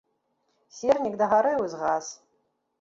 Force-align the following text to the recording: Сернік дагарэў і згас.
Сернік 0.77 1.15
дагарэў 1.25 1.59
і 1.69 1.71
згас. 1.77 2.05